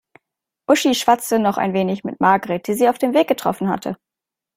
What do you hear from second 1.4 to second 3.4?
ein wenig mit Margret, die sie auf dem Weg